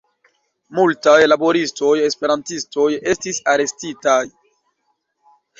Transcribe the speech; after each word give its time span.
Multaj 0.77 1.17
laboristoj-esperantistoj 1.33 2.89
estis 3.13 3.41
arestitaj. 3.55 4.19